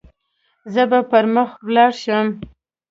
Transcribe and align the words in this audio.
زه 0.73 0.83
به 0.91 0.99
پر 1.09 1.25
مخ 1.33 1.49
ولاړ 1.67 1.91
شم. 2.01 2.27